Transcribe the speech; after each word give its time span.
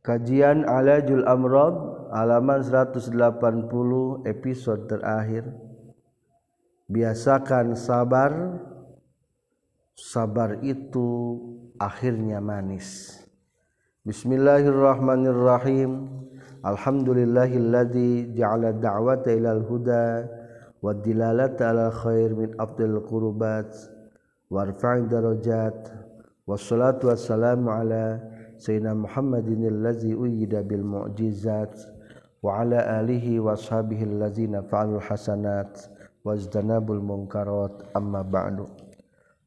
Kajian 0.00 0.64
Alajul 0.64 1.28
Amrad 1.28 2.08
halaman 2.08 2.64
180 2.64 3.12
episode 4.24 4.88
terakhir. 4.88 5.44
Biasakan 6.88 7.76
sabar. 7.76 8.32
Sabar 10.00 10.64
itu 10.64 11.36
akhirnya 11.76 12.40
manis. 12.40 13.20
Bismillahirrahmanirrahim. 14.08 16.08
Alhamdulillahilladzi 16.64 18.32
ja'ala 18.32 18.72
da'wata 18.72 19.36
ilal 19.36 19.60
huda 19.68 20.24
wa 20.80 20.96
dilalata 20.96 21.76
ala 21.76 21.92
khair 21.92 22.32
min 22.32 22.56
afdal 22.56 23.04
qurubat 23.04 23.68
warfa'i 24.48 25.04
darajat 25.04 25.92
wassalatu 26.48 27.12
wassalamu 27.12 27.68
ala 27.68 28.39
Sayyidina 28.60 28.92
Muhammadin 28.92 29.72
allazi 29.72 30.12
uyyida 30.12 30.60
bil 30.60 30.84
mu'jizat 30.84 31.72
wa 32.44 32.60
ala 32.60 33.00
alihi 33.00 33.40
wa 33.40 33.56
ashabihi 33.56 34.04
allazina 34.04 34.60
fa'alul 34.60 35.00
hasanat 35.00 35.88
wajtanabul 36.24 37.00
munkarat 37.00 37.72
amma 37.96 38.20
ba'du 38.20 38.68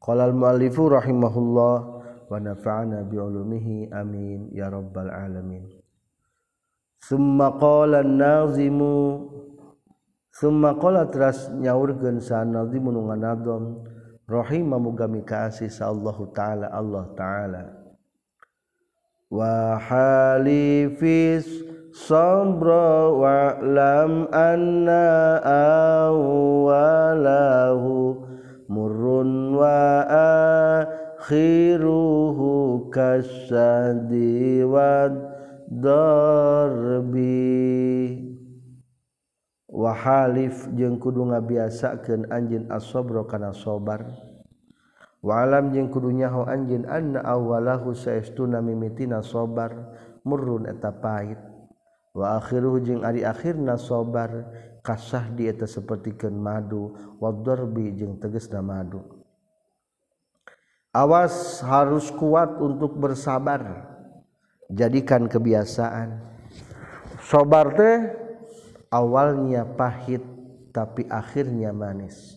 qala 0.02 0.26
al 0.26 0.34
muallifu 0.34 0.90
rahimahullah 0.90 1.77
wa 2.26 2.34
nafa'ana 2.41 3.05
bi 3.05 3.21
ulumihi 3.21 3.94
amin 3.94 4.49
ya 4.49 4.73
rabbal 4.73 5.13
alamin 5.13 5.70
summa 6.98 7.54
qala 7.62 8.02
an-nazimu 8.02 9.30
summa 10.34 10.73
qala 10.82 11.05
teras 11.13 11.54
nyaurkeun 11.54 12.18
sa 12.18 12.41
nazimu 12.41 12.90
nu 12.90 13.05
nganadom 13.13 13.85
rahimah 14.26 14.82
muga 14.82 15.05
mikaasih 15.05 15.70
sa 15.70 15.93
Allah 15.93 16.18
taala 16.34 16.66
Allah 16.73 17.05
taala 17.13 17.82
wahalifis 19.33 21.49
sabra 21.89 23.09
wa'lam 23.09 24.29
anna 24.29 25.41
awalahu 26.13 28.21
murrun 28.70 29.57
wa 29.57 30.05
akhiruhu 31.17 32.93
kasadi 32.93 34.62
wad 34.62 35.17
darbi. 35.73 37.34
Wahalif 39.73 40.70
jeung 40.77 41.01
kudu 41.01 41.34
ngabiasakeun 41.34 42.29
anjeun 42.29 42.70
asobro 42.70 43.25
kana 43.25 43.57
sabar 43.57 44.05
walam 45.24 45.71
jeung 45.71 45.88
kudunya 45.88 46.27
ho 46.27 46.43
anjeun 46.43 46.84
anna 46.85 47.24
awalahu 47.24 47.96
saestuna 47.96 48.60
mimitina 48.60 49.24
sabar 49.24 49.71
murrun 50.27 50.68
eta 50.68 50.91
pahit. 50.91 51.40
Wa 52.13 52.38
akhiruhu 52.38 52.84
jeung 52.84 53.02
ari 53.02 53.26
akhirna 53.26 53.80
sabar 53.80 54.52
kasah 54.85 55.32
di 55.34 55.49
eta 55.49 55.65
sapertikeun 55.65 56.35
madu 56.38 56.93
wadarbi 57.18 57.96
jeung 57.96 58.20
tegasna 58.21 58.62
madu. 58.62 59.02
Awas 60.93 61.65
harus 61.65 62.13
kuat 62.13 62.62
untuk 62.62 63.02
bersabar 63.02 63.90
jadikan 64.69 65.25
kebiasaan. 65.25 66.22
Sabar 67.24 67.74
teh 67.74 67.97
awalnya 68.94 69.66
pahit 69.66 70.22
tapi 70.69 71.09
akhirnya 71.09 71.74
manis 71.74 72.32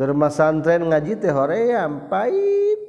termasantren 0.00 0.88
ngaji 0.88 1.20
teh 1.20 1.28
hoream 1.28 2.08
pait 2.08 2.80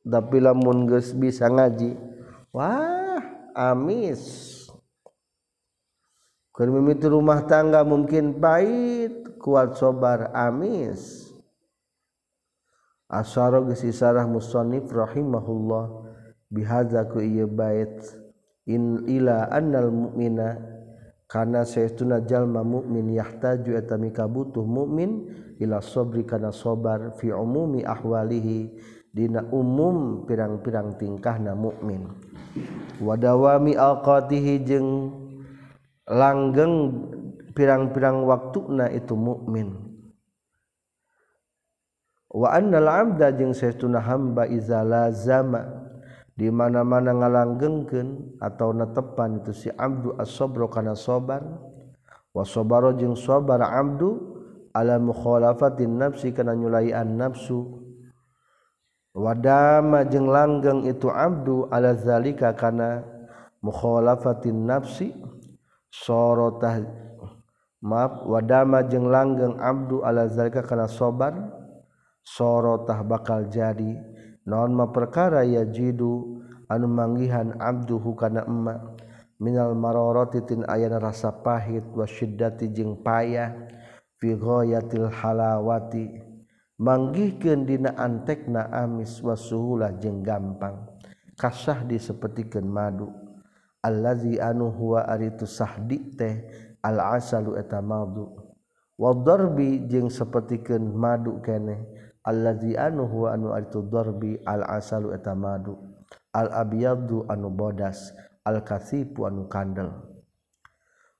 tapi 0.00 0.40
lamun 0.40 0.88
geus 0.88 1.12
bisa 1.12 1.52
ngaji 1.52 2.00
wah 2.48 3.20
amis. 3.52 4.48
Keur 6.56 6.72
mimiti 6.72 7.04
rumah 7.12 7.44
tangga 7.44 7.84
mungkin 7.84 8.40
pait 8.40 9.36
kuat 9.36 9.76
sobar 9.76 10.32
amis. 10.32 11.28
Asyara 13.04 13.60
geus 13.60 13.84
isarah 13.84 14.24
musannif 14.24 14.88
rahimahullah 14.88 15.92
bihadza 16.48 17.04
ku 17.04 17.20
ieu 17.20 17.44
bait 17.44 18.00
in 18.64 19.04
ila 19.12 19.44
annal 19.52 19.92
mu'mina 19.92 20.79
karena 21.30 21.62
jalma 22.26 22.66
mukmin 22.66 23.14
yahtaju 23.14 23.78
etamika 23.78 24.26
butuh 24.26 24.66
mukmin 24.66 25.30
ila 25.62 25.78
sabri 25.78 26.26
kana 26.26 26.50
sabar 26.50 27.14
fi 27.22 27.30
umumi 27.30 27.86
ahwalihi 27.86 28.74
dina 29.14 29.46
umum 29.54 30.26
pirang-pirang 30.26 30.98
tingkahna 30.98 31.54
mukmin 31.54 32.10
wadawami 32.98 33.78
alqatihi 33.78 34.66
jeung 34.66 34.90
langgeng 36.10 37.06
pirang-pirang 37.54 38.26
waktuna 38.26 38.90
itu 38.90 39.14
mukmin 39.14 39.78
wa 42.34 42.58
annal 42.58 42.90
abda 42.90 43.30
jeung 43.38 43.54
saestuna 43.54 44.02
hamba 44.02 44.50
iza 44.50 44.82
lazama 44.82 45.79
di 46.40 46.48
mana-mana 46.48 47.12
ngalanggengkeun 47.12 48.40
atau 48.40 48.72
netepan 48.72 49.44
itu 49.44 49.52
si 49.52 49.68
abdu 49.76 50.16
as-sabra 50.16 50.72
kana 50.72 50.96
sabar. 50.96 51.44
Wa 52.32 52.48
sabara 52.48 52.96
jeung 52.96 53.12
sabar 53.12 53.60
abdu 53.60 54.40
ala 54.72 54.96
mukhalafatin 54.96 56.00
nafsi 56.00 56.32
kana 56.32 56.56
nyulaian 56.56 57.04
nafsu. 57.04 57.84
Wadama 59.12 60.08
jeung 60.08 60.32
langgeng 60.32 60.88
itu 60.88 61.12
abdu 61.12 61.68
ala 61.68 61.92
zalika 61.92 62.56
kana 62.56 63.04
mukhalafatin 63.60 64.64
nafsi. 64.64 65.12
Sorotah 65.92 66.80
maaf 67.84 68.24
wadama 68.24 68.80
jeung 68.88 69.12
langgeng 69.12 69.60
abdu 69.60 70.00
ala 70.00 70.24
zalika 70.24 70.64
kana 70.64 70.88
sabar. 70.88 71.36
Sorotah 72.24 73.04
bakal 73.04 73.44
jadi 73.52 74.00
nonma 74.48 74.92
perkara 74.92 75.44
ya 75.44 75.64
jidu 75.64 76.40
anu 76.70 76.86
manggihan 76.86 77.56
Abduhu 77.58 78.14
kana 78.14 78.46
emma? 78.46 78.78
Minal 79.40 79.72
marorotitin 79.72 80.68
ayana 80.68 81.00
rasa 81.00 81.32
pahit 81.32 81.84
wasyidati 81.96 82.68
jeung 82.76 83.00
payah 83.00 83.56
fi 84.20 84.36
ghayatil 84.36 85.08
halawati. 85.08 86.20
Manggihkeun 86.80 87.64
dina 87.68 87.96
antekna 87.96 88.68
amis 88.68 89.20
wasuhulah 89.24 89.96
jeung 89.96 90.20
gampang. 90.20 90.88
Kasah 91.40 91.84
di 91.88 91.96
sapertikeun 91.96 92.68
madu. 92.68 93.08
Allazi 93.80 94.36
anu 94.36 94.68
huwa 94.68 95.08
aritu 95.08 95.48
sahdi 95.48 96.12
teh 96.12 96.44
al 96.84 97.00
asalu 97.16 97.56
eta 97.56 97.80
madu 97.80 98.28
wadarbi 99.00 99.88
jeung 99.88 100.12
sapertikeun 100.12 100.84
madu 100.92 101.40
keneh. 101.40 101.99
allazi 102.26 102.76
anu 102.76 103.08
huwa 103.08 103.34
anu 103.34 103.52
aritu 103.56 103.84
darbi 103.86 104.36
al 104.44 104.64
asalu 104.64 105.12
etamadu 105.16 105.76
al 106.36 106.52
abyadu 106.52 107.24
anu 107.28 107.48
bodas 107.48 108.12
al 108.44 108.64
kasipu 108.64 109.26
anu 109.26 109.48
kandel. 109.48 109.90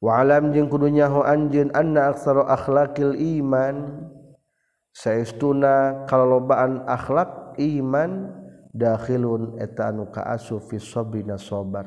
Wa 0.01 0.25
alam 0.25 0.53
jeung 0.57 0.73
kudu 0.73 0.89
nyaho 0.89 1.21
anjeun 1.21 1.69
anna 1.77 2.13
aksara 2.13 2.49
akhlaqil 2.49 3.17
iman. 3.17 4.09
Saestuna 4.91 6.03
kalolobaan 6.11 6.83
akhlak 6.89 7.55
iman 7.63 8.33
dakhilun 8.75 9.61
eta 9.63 9.95
anu 9.95 10.11
kaasu 10.11 10.59
fi 10.67 10.83
sabrina 10.83 11.39
sabar 11.39 11.87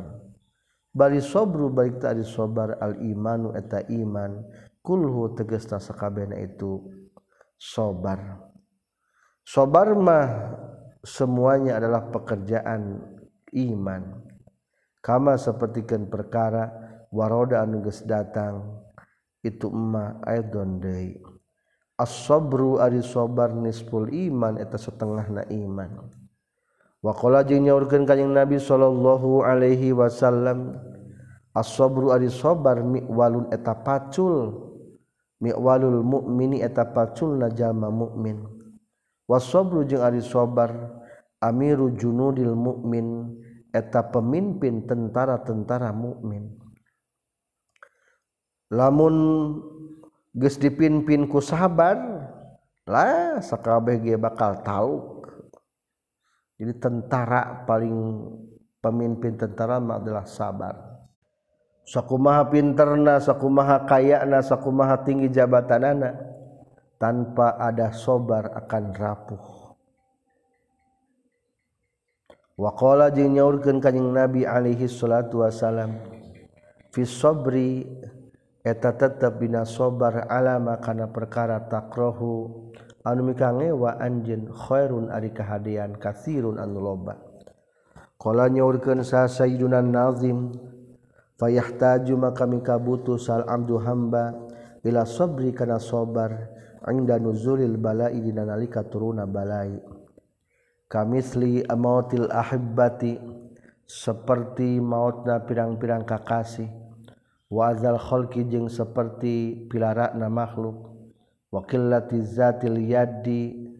bari 0.93 1.19
sabru 1.19 1.73
baik 1.73 1.99
tadi 1.99 2.21
sabar 2.23 2.77
al 2.79 3.01
imanu 3.01 3.51
eta 3.57 3.81
iman. 3.89 4.45
Kulhu 4.83 5.31
tegasna 5.35 5.79
sakabehna 5.79 6.35
itu 6.43 6.83
sobar. 7.55 8.52
sobarmah 9.43 10.55
semuanya 11.03 11.77
adalah 11.77 12.07
pekerjaan 12.09 13.03
iman. 13.51 14.23
Kama 15.03 15.35
sepertikan 15.35 16.07
perkara 16.07 16.71
waroda 17.11 17.59
anuges 17.59 18.07
datang 18.07 18.79
itu 19.43 19.67
emma 19.67 20.23
aidon 20.23 20.79
deui. 20.79 21.19
As-sabru 21.99 22.79
ari 22.79 23.03
sabar 23.03 23.51
nisful 23.53 24.09
iman 24.09 24.57
eta 24.57 24.79
setengahna 24.79 25.45
iman. 25.51 26.07
Waqala 27.03 27.43
jeung 27.43 27.67
nyaurkeun 27.67 28.07
kanjing 28.07 28.31
nabi 28.31 28.57
sallallahu 28.57 29.43
alaihi 29.43 29.91
wasallam 29.91 30.79
as-sabru 31.51 32.15
ari 32.15 32.31
sabar 32.31 32.79
miwalun 32.79 33.51
eta 33.51 33.75
pacul. 33.75 34.71
Miwalul 35.43 35.99
mukmini 36.07 36.63
eta 36.63 36.87
paculna 36.87 37.51
jalma 37.51 37.91
mukmin 37.91 38.52
wasobru 39.33 39.81
jeung 39.89 40.05
ari 40.05 40.21
sobar 40.21 40.69
amiru 41.41 41.97
junudil 41.97 42.53
mukmin 42.53 43.33
eta 43.73 44.05
pemimpin 44.13 44.85
tentara-tentara 44.85 45.89
mukmin. 45.89 46.53
Lamun 48.69 49.15
geus 50.37 50.61
dipimpin 50.61 51.25
ku 51.25 51.41
sahabat 51.41 51.97
lah 52.85 53.41
sakabeh 53.41 54.01
ge 54.01 54.17
bakal 54.17 54.61
tahu 54.61 54.93
jadi 56.57 56.73
tentara 56.81 57.65
paling 57.69 57.93
pemimpin 58.81 59.37
tentara 59.37 59.77
adalah 59.77 60.25
sabar 60.25 60.73
sakumaha 61.85 62.49
pinterna 62.49 63.21
sakumaha 63.21 63.85
kayana 63.85 64.41
sakumaha 64.41 65.05
tinggi 65.05 65.29
jabatanana. 65.29 66.32
tanpa 67.03 67.59
ada 67.59 67.91
sobar 67.91 68.55
akan 68.63 68.85
rapuh. 68.95 69.43
Wakola 72.55 73.11
jeung 73.11 73.35
nyaurkan 73.35 73.83
kanyeng 73.83 74.15
Nabi 74.15 74.47
alaihi 74.47 74.87
salatu 74.87 75.43
wasalam 75.43 75.99
fi 76.95 77.03
sabri 77.03 77.83
eta 78.63 78.95
tetap 78.95 79.35
bina 79.35 79.67
sobar 79.67 80.31
alama 80.31 80.79
kana 80.79 81.11
perkara 81.11 81.59
takrohu 81.67 82.71
anu 83.03 83.35
mikangewa 83.35 83.99
anjin 83.99 84.47
khairun 84.47 85.11
ari 85.11 85.35
kahadian 85.35 85.99
katsirun 85.99 86.55
anu 86.55 86.79
loba. 86.79 87.19
Kala 88.15 88.47
nyaurkeun 88.47 89.03
sa 89.03 89.27
Sayyiduna 89.27 89.83
Nazim 89.83 90.55
fayahtaju 91.35 92.15
maka 92.15 92.47
mikabutuh 92.47 93.19
sal 93.19 93.43
abdu 93.43 93.75
hamba 93.75 94.31
ila 94.87 95.03
sabri 95.03 95.51
kana 95.51 95.83
sabar 95.83 96.53
nuzulil 96.91 97.79
balai 97.79 98.19
dina 98.19 98.43
nalika 98.43 98.83
turuna 98.83 99.23
balai. 99.23 99.79
Kamisli 100.91 101.63
amautil 101.63 102.27
ahibbati 102.27 103.17
seperti 103.87 104.77
mautna 104.83 105.41
pirang-pirang 105.41 106.03
kakasih 106.05 106.69
wazal 107.49 107.97
khalqi 107.97 108.45
jeung 108.51 108.67
seperti 108.67 109.65
pilarakna 109.71 110.27
makhluk. 110.27 110.91
Wakillati 111.53 112.19
zatil 112.25 112.81
yadi 112.81 113.71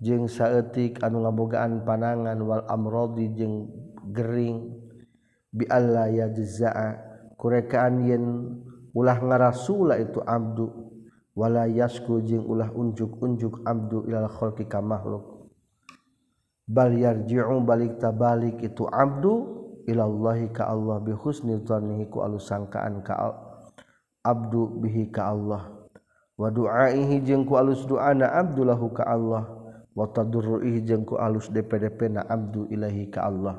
jeung 0.00 0.30
saeutik 0.30 1.02
anu 1.04 1.26
ngabogaan 1.26 1.84
panangan. 1.84 2.40
Wal 2.40 2.64
amrodi 2.72 3.30
jeung 3.36 3.68
gering. 4.16 4.80
Bi 5.52 5.68
alla 5.68 6.08
yajzaa 6.08 6.98
kurekaan 7.36 8.00
yen 8.06 8.24
ulah 8.96 9.20
ngarasula 9.20 10.00
itu 10.00 10.24
abdu. 10.24 10.85
wala 11.36 11.68
yasku 11.68 12.24
jeung 12.24 12.48
ulah 12.48 12.72
unjuk-unjuk 12.72 13.60
abdu 13.68 14.08
ilal 14.08 14.26
khalqi 14.32 14.64
ka 14.64 14.80
makhluk. 14.80 15.52
Bal 16.66 16.96
yarji'u 16.96 17.60
balik 17.62 18.00
tabalik 18.00 18.58
itu 18.64 18.88
abdu 18.88 19.54
ilallahi 19.86 20.50
ka 20.50 20.66
Allah 20.66 20.98
bi 20.98 21.14
husni 21.14 21.60
dzannihi 21.62 22.10
ku 22.10 22.24
alusangkaan 22.24 23.04
ka 23.04 23.36
abdu 24.24 24.80
bihi 24.82 25.12
ka 25.12 25.30
Allah. 25.30 25.70
Wa 26.36 26.50
du'aihi 26.50 27.22
jeung 27.22 27.46
ku 27.46 27.54
alus 27.54 27.86
du'ana 27.86 28.32
abdulahu 28.32 28.90
ka 28.90 29.04
Allah. 29.06 29.46
Wa 29.96 30.10
tadurruhi 30.12 30.84
jeung 30.84 31.06
ku 31.06 31.16
alus 31.16 31.48
dpdp 31.48 32.18
na 32.18 32.20
abdu 32.28 32.68
ilahi 32.68 33.08
ka 33.08 33.28
Allah. 33.30 33.56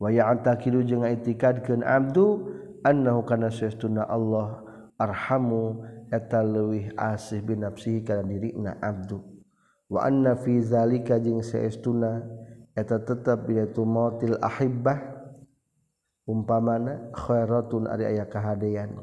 Wa 0.00 0.10
ya'taqidu 0.10 0.82
jeung 0.82 1.06
ngaitikadkeun 1.06 1.86
abdu 1.86 2.48
annahu 2.82 3.22
kana 3.22 3.52
sesuna 3.52 4.08
Allah. 4.08 4.71
arhamu 5.02 5.82
eta 6.14 6.46
leuwih 6.46 6.94
asih 6.94 7.42
binafsihi 7.42 8.06
kana 8.06 8.22
dirina 8.22 8.78
abdu. 8.78 9.18
Wa 9.90 10.06
anna 10.06 10.38
fi 10.38 10.62
zalika 10.62 11.18
jeung 11.18 11.42
saestuna 11.42 12.22
eta 12.72 13.02
tetep 13.02 13.44
bidatu 13.44 13.82
mautil 13.82 14.38
ahibbah 14.40 14.96
umpamana 16.24 17.10
khairatun 17.12 17.90
ari 17.90 18.14
aya 18.14 18.24
kahadean. 18.24 19.02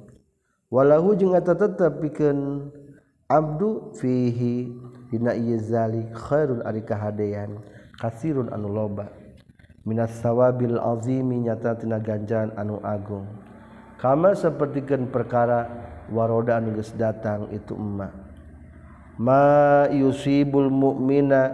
Walahu 0.72 1.18
jeung 1.20 1.36
eta 1.36 1.54
tetep 1.54 2.00
pikeun 2.02 2.72
abdu 3.30 3.94
fihi 4.00 4.72
dina 5.10 5.34
ieu 5.38 5.60
zalik 5.62 6.14
khairun 6.14 6.62
ari 6.66 6.82
kahadean 6.82 7.62
kasirun 8.00 8.50
anu 8.50 8.72
loba. 8.72 9.12
Minas 9.86 10.22
sawabil 10.22 10.78
azimi 10.78 11.42
nyata 11.42 11.74
tina 11.78 11.98
ganjaran 11.98 12.54
anu 12.58 12.78
agung. 12.86 13.26
Kama 14.00 14.34
sapertikeun 14.34 15.12
perkara 15.12 15.68
waroda 16.10 16.58
anu 16.58 16.80
geus 16.80 16.96
datang 16.96 17.52
itu 17.52 17.76
emma 17.76 18.10
ma 19.20 19.86
yusibul 19.92 20.72
mu'mina 20.72 21.54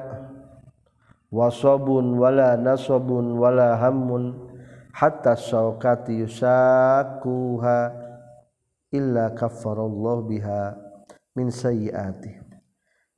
wasabun 1.34 2.16
wala 2.16 2.54
nasabun 2.56 3.36
wala 3.36 3.76
hammun 3.82 4.38
hatta 4.96 5.36
syaukati 5.36 6.24
yusakuha 6.24 7.92
illa 8.96 9.36
kafarallahu 9.36 10.32
biha 10.32 10.80
min 11.36 11.52
sayyiati. 11.52 12.40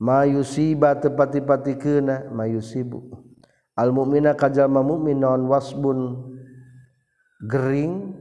Ma 0.02 0.26
yusiba 0.26 0.94
tepati-pati 0.98 1.78
kena 1.78 2.26
ma 2.34 2.46
yusibu. 2.50 3.14
Al 3.78 3.94
mu'mina 3.94 4.34
kajama 4.34 4.82
mu'min 4.82 5.22
non 5.22 5.46
wasbun 5.46 6.18
gering 7.46 8.14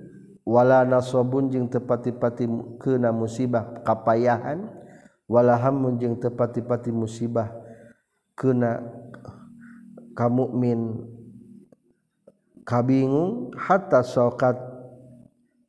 wala 0.47 0.88
nasobun 0.88 1.51
jeung 1.51 1.67
tepati-pati 1.67 2.47
kena 2.79 3.11
musibah 3.11 3.83
kapayahan. 3.83 4.71
Wala 5.27 5.59
hamun 5.59 5.99
jeung 5.99 6.15
tepati-pati 6.15 6.88
musibah 6.95 7.51
kena 8.31 8.79
kamukmin 10.15 11.03
kabingung. 12.63 13.51
Hatta 13.59 14.07
sokat 14.07 14.55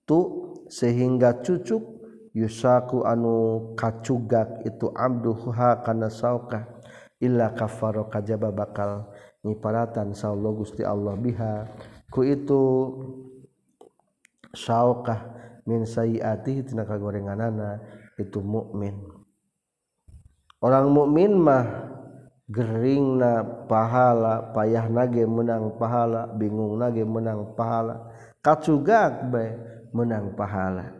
tu 0.06 0.54
sehingga 0.70 1.42
cucuk 1.42 1.82
yusaku 2.38 3.02
anu 3.02 3.74
kacugak 3.74 4.62
itu 4.62 4.94
abduha 4.94 5.82
kana 5.82 6.06
saukah. 6.06 6.70
Illa 7.18 7.50
kafaro 7.50 8.06
kajaba 8.06 8.54
bakal 8.54 9.10
ngiparatan 9.42 10.14
saulo 10.14 10.54
gusti 10.54 10.86
Allah 10.86 11.18
biha. 11.18 11.66
Ku 12.14 12.22
itu 12.22 12.62
saukah 14.54 15.32
min 15.68 15.84
sayiati 15.84 16.64
tina 16.64 16.84
kagorenganana 16.88 17.80
itu 18.16 18.40
mukmin 18.40 18.98
orang 20.64 20.88
mukmin 20.88 21.36
mah 21.36 21.66
geringna 22.48 23.44
pahala 23.68 24.54
payah 24.56 24.88
nage 24.88 25.24
menang 25.28 25.76
pahala 25.76 26.24
bingung 26.32 26.80
nage 26.80 27.04
menang 27.04 27.52
pahala 27.52 28.08
kacugak 28.40 29.28
bae 29.28 29.52
menang 29.92 30.36
pahala. 30.36 30.94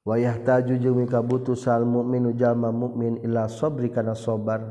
Wayah 0.00 0.40
taju 0.40 0.74
jeung 0.80 1.04
kabutuh 1.04 1.54
sal 1.54 1.84
mukmin 1.84 2.32
jalma 2.32 2.72
mukmin 2.72 3.20
ila 3.20 3.46
sabri 3.52 3.92
kana 3.92 4.16
sabar 4.16 4.64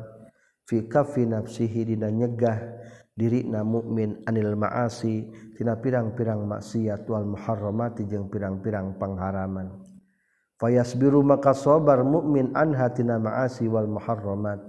fi 0.66 0.90
kafi 0.90 1.30
nafsihi 1.30 1.94
dina 1.94 2.10
nyegah 2.10 2.79
diri 3.20 3.44
na 3.44 3.68
mukmin 3.68 4.24
anil 4.24 4.56
maasi 4.56 5.28
tina 5.60 5.76
pirang-pirang 5.76 6.48
maksiat 6.48 7.04
wal 7.12 7.28
muharramati 7.28 8.08
jeung 8.08 8.32
pirang-pirang 8.32 8.96
pangharaman 8.96 9.76
fayasbiru 10.60 11.24
maka 11.24 11.56
sabar 11.56 12.04
mukmin 12.04 12.52
anha 12.54 12.92
tina 12.92 13.16
maasi 13.16 13.66
wal 13.72 13.88
muharramat. 13.88 14.60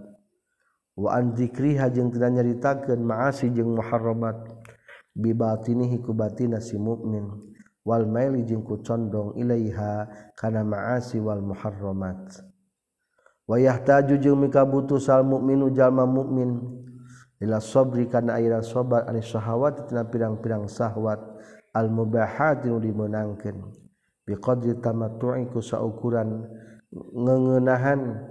Wa 0.94 1.18
an 1.18 1.34
dzikriha 1.34 1.90
jeung 1.90 2.14
tina 2.14 2.30
nyaritakeun 2.30 3.02
maasi 3.02 3.50
jeung 3.50 3.74
muharramat. 3.74 4.38
Bi 5.10 5.34
batinihi 5.34 5.98
ku 5.98 6.14
batina 6.14 6.62
si 6.62 6.78
mukmin 6.78 7.26
wal 7.82 8.06
maili 8.06 8.46
jeung 8.46 8.62
ku 8.62 8.78
condong 8.78 9.34
ilaiha 9.34 10.06
kana 10.38 10.62
maasi 10.62 11.18
wal 11.18 11.42
muharramat. 11.42 12.38
Wa 13.50 13.58
yahtaju 13.58 14.14
jeung 14.22 14.38
mikabutu 14.46 15.02
sal 15.02 15.26
mukminu 15.26 15.74
jalma 15.74 16.06
mukmin 16.06 16.79
ila 17.40 17.56
sobri 17.58 18.04
kana 18.04 18.36
airan 18.36 18.60
sobar 18.60 19.08
ani 19.08 19.24
syahawat 19.24 19.88
tina 19.88 20.04
pirang-pirang 20.04 20.68
syahwat. 20.68 21.20
Al 21.70 21.86
mubahat 21.86 22.66
nu 22.66 22.82
dimenangkeun 22.82 23.62
bi 24.26 24.34
qadri 24.34 24.74
tamattu'i 24.82 25.46
ku 25.54 25.62
saukuran 25.62 26.50
ngeuneunahan 26.90 28.26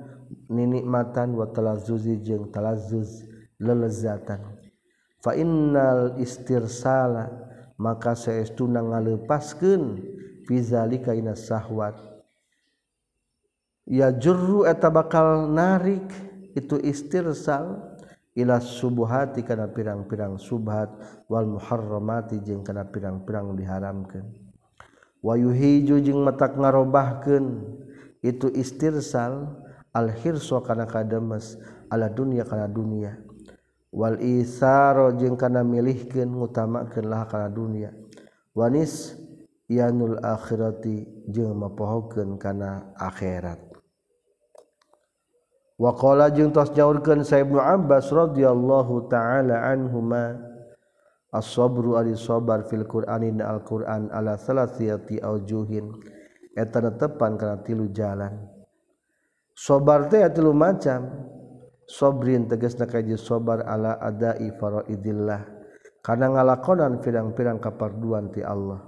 ninikmatan 0.51 1.39
wa 1.39 1.47
talazzuzi 1.47 2.19
jeung 2.19 2.51
talazzuz 2.51 3.23
lelezatan. 3.63 4.43
Fa 5.23 5.35
innal 5.39 6.19
istirsala 6.19 7.31
maka 7.79 8.11
saestuna 8.11 8.83
ngaleupaskeun 8.83 10.03
fi 10.43 10.55
zalika 10.59 11.15
ina 11.15 11.31
syahwat. 11.31 11.95
Ya 13.87 14.11
jurru 14.11 14.67
eta 14.67 14.91
bakal 14.91 15.47
narik 15.47 16.05
itu 16.59 16.75
istirsal 16.83 17.88
ila 18.37 18.61
subuhati 18.61 19.41
kana 19.41 19.69
pirang-pirang 19.69 20.37
subhat 20.37 20.89
wal 21.29 21.45
muharramati 21.45 22.41
jeung 22.45 22.61
kana 22.61 22.85
pirang-pirang 22.87 23.57
diharamkeun. 23.57 24.25
Wa 25.19 25.35
yuhiju 25.35 25.99
jeung 25.99 26.23
matak 26.23 26.55
ngarobahkeun. 26.55 27.45
Itu 28.19 28.51
istirsal 28.51 29.63
al 29.95 30.11
kana 30.65 30.85
kademes 30.85 31.55
ala 31.87 32.11
dunya 32.11 32.43
kana 32.43 32.67
dunya. 32.67 33.15
Wal 33.89 34.21
isaro 34.21 35.15
jeung 35.17 35.39
kana 35.39 35.65
milihkeun 35.65 36.29
ngutamakeun 36.29 37.05
lah 37.09 37.25
kana 37.25 37.49
dunya. 37.49 37.89
Wanis 38.53 39.15
yanul 39.69 40.19
akhirati 40.19 41.25
jeung 41.29 41.57
mapohokeun 41.57 42.37
kana 42.41 42.93
akhirat. 42.97 43.68
Wakola 45.79 46.27
jeng 46.35 46.51
tos 46.51 46.75
nyaurkan 46.75 47.23
Saibnu 47.23 47.55
Abbas 47.55 48.11
radhiyallahu 48.11 49.07
taala 49.07 49.63
anhuma 49.63 50.35
as-sabru 51.31 51.95
ari 51.95 52.19
sabar 52.19 52.67
fil 52.67 52.83
Qur'anin 52.83 53.39
al-Qur'an 53.39 54.11
ala 54.11 54.35
salasiyati 54.35 55.23
aujuhin 55.23 55.87
eta 56.51 56.83
netepan 56.83 57.39
kana 57.39 57.63
tilu 57.63 57.87
jalan. 57.95 58.43
Sabar 59.55 60.11
teh 60.11 60.19
tilu 60.35 60.51
macam. 60.51 61.31
Sabrin 61.89 62.45
tegasna 62.45 62.85
kaji 62.85 63.17
sabar 63.17 63.65
ala 63.65 63.97
adai 63.97 64.53
faraidillah 64.61 65.41
kana 66.05 66.29
ngalakonan 66.29 67.01
pirang-pirang 67.01 67.57
kaparduan 67.57 68.29
ti 68.29 68.45
Allah. 68.45 68.85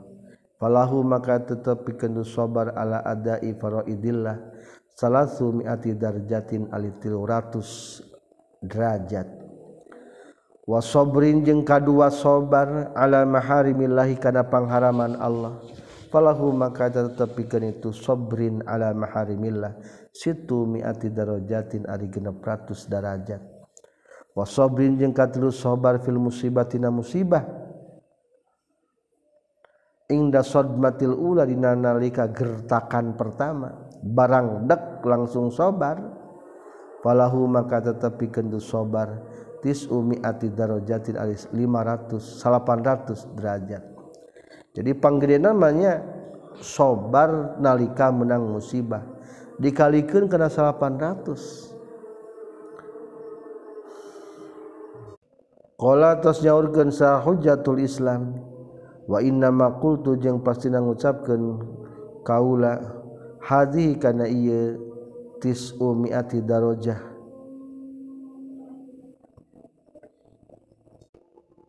Falahu 0.61 1.01
maka 1.01 1.41
tetep 1.41 1.81
pikeun 1.87 2.21
sabar 2.21 2.75
ala 2.77 3.01
adai 3.01 3.57
faraidillah 3.57 4.37
salasu 4.95 5.55
mi'ati 5.55 5.95
darjatin 5.97 6.71
ali 6.71 6.91
ratus 7.03 8.01
derajat. 8.63 9.27
Wasobrin 10.67 11.41
jeung 11.41 11.65
kadua 11.65 12.13
sobar 12.13 12.93
ala 12.93 13.25
maharimillahi 13.25 14.15
kana 14.21 14.45
pangharaman 14.45 15.17
Allah. 15.17 15.59
Falahu 16.11 16.51
maka 16.51 16.91
tetep 16.91 17.39
pikeun 17.39 17.71
itu 17.71 17.89
sobrin 17.95 18.61
ala 18.67 18.93
maharimillah. 18.93 19.79
Situ 20.11 20.67
miati 20.67 21.07
darajatin 21.07 21.87
ari 21.87 22.11
genep 22.11 22.43
ratus 22.43 22.85
darajat 22.91 23.61
wasobrin 24.35 24.95
jeung 24.95 25.15
katilu 25.15 25.51
sobar 25.51 25.99
fil 26.03 26.19
musibatina 26.19 26.91
musibah. 26.91 27.43
Ingda 30.11 30.43
sodmatil 30.43 31.15
ula 31.15 31.47
dina 31.47 31.71
nalika 31.71 32.27
gertakan 32.27 33.15
pertama 33.15 33.87
barang 34.01 34.65
dek 34.65 35.05
langsung 35.05 35.53
sobar. 35.53 36.01
Falahu 37.01 37.49
maka 37.49 37.81
tetep 37.81 38.17
pikeun 38.21 38.53
sobar. 38.61 39.21
Ati 39.61 40.49
darojatin 40.49 41.21
alis 41.21 41.45
500 41.53 42.17
800 42.17 43.37
derajat. 43.37 43.83
Jadi 44.73 44.91
panggil 44.97 45.37
namanya 45.37 46.01
sobar 46.57 47.61
nalika 47.61 48.09
menang 48.09 48.49
musibah. 48.49 49.05
Dikalikan 49.61 50.25
kena 50.25 50.49
800 50.49 51.71
tosnya 56.21 56.53
organ 56.53 56.93
sah 56.93 57.17
hujatul 57.25 57.81
Islam 57.81 58.37
wa 59.09 59.17
inna 59.17 59.49
makultu 59.49 60.13
jeung 60.13 60.45
pasti 60.45 60.69
ngucapkan 60.69 61.57
kaula 62.21 63.00
hadhi 63.41 63.97
kana 63.97 64.29
ieu 64.29 64.77
tis 65.41 65.73
mi'ati 65.77 66.45
darajah. 66.45 67.09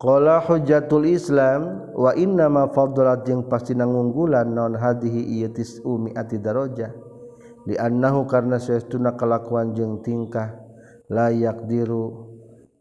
Qala 0.02 0.43
hujjatul 0.43 1.07
Islam 1.07 1.95
wa 1.95 2.11
inna 2.19 2.50
ma 2.50 2.67
fadlat 2.67 3.23
jeung 3.23 3.47
pasti 3.47 3.71
nangunggulan 3.71 4.50
non 4.50 4.75
hadhihi 4.75 5.38
ieu 5.38 5.49
tis'u 5.55 5.95
mi'ati 5.95 6.43
darajah. 6.43 6.91
Li 7.71 7.79
annahu 7.79 8.26
karna 8.26 8.59
saestuna 8.59 9.14
kalakuan 9.14 9.71
jeung 9.79 10.02
tingkah 10.02 10.59
layak 11.07 11.71
diru 11.71 12.35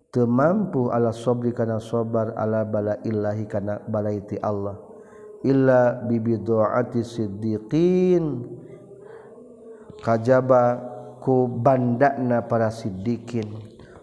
teu 0.10 0.26
mampu 0.26 0.90
ala 0.90 1.14
sabri 1.14 1.54
kana 1.54 1.78
sabar 1.78 2.34
ala 2.34 2.66
bala 2.66 2.98
illahi 3.06 3.46
kana 3.46 3.86
balaiti 3.86 4.42
Allah. 4.42 4.82
Illa 5.46 6.02
bi 6.02 6.18
doati 6.42 7.06
siddiqin. 7.06 8.26
kajba 10.02 10.82
ku 11.22 11.46
bandakna 11.48 12.46
para 12.46 12.74
siddiqin. 12.74 13.48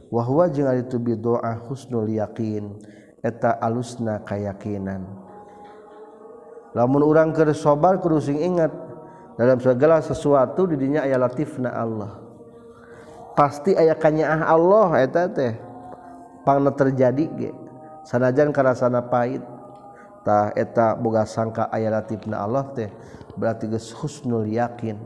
Wahwa 0.09 0.49
jeung 0.49 0.71
ari 0.71 0.89
tu 0.89 0.97
bidoa 0.97 1.59
husnul 1.69 2.09
yakin 2.09 2.81
eta 3.21 3.53
alusna 3.61 4.25
kayakinan. 4.25 5.05
Lamun 6.73 7.05
urang 7.05 7.37
keur 7.37 7.53
sobar 7.53 8.01
kudu 8.01 8.23
sing 8.23 8.41
ingat 8.41 8.73
dalam 9.37 9.61
segala 9.61 10.01
sesuatu 10.01 10.65
di 10.65 10.81
dinya 10.81 11.05
aya 11.05 11.21
latifna 11.21 11.75
Allah. 11.77 12.17
Pasti 13.37 13.77
aya 13.77 13.93
kanyaah 13.93 14.49
Allah 14.49 14.89
eta 15.05 15.29
teh. 15.29 15.55
Pangna 16.47 16.73
terjadi 16.73 17.27
ge. 17.37 17.51
Sanajan 18.09 18.49
karasana 18.57 19.05
pahit 19.05 19.45
tah 20.29 20.53
eta 20.53 20.97
boga 20.97 21.29
sangka 21.29 21.69
aya 21.69 21.93
latifna 21.93 22.41
Allah 22.45 22.69
teh 22.73 22.93
berarti 23.37 23.65
geus 23.71 23.93
husnul 23.97 24.45
yakin 24.45 24.97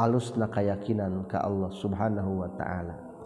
alus 0.00 0.32
na 0.36 0.48
kayakakinan 0.48 1.28
ka 1.28 1.44
Allah 1.44 1.68
subhanahu 1.76 2.40
Wa 2.40 2.48
ta'ala. 2.56 3.09